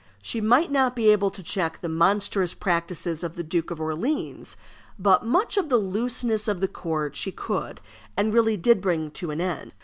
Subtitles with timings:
[0.23, 4.57] She might not be able to check the monstrous practices of the Duke of Orleans;
[4.97, 7.81] but much of the looseness of the court she could,
[8.17, 9.73] and really did bring to an end.